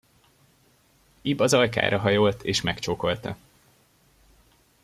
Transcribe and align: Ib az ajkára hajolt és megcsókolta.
Ib 1.21 1.39
az 1.39 1.53
ajkára 1.53 1.99
hajolt 1.99 2.43
és 2.43 2.61
megcsókolta. 2.61 3.37